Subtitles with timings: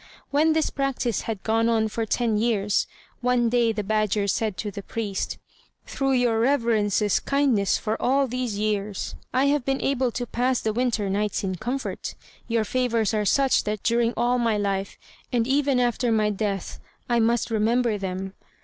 [0.31, 2.87] When this practice had gone on for ten years,
[3.19, 5.37] one day the badger said to the priest,
[5.85, 10.73] "Through your reverence's kindness for all these years, I have been able to pass the
[10.73, 12.15] winter nights in comfort.
[12.47, 14.97] Your favours are such that during all my life,
[15.31, 18.33] and even after my death, I must remember them.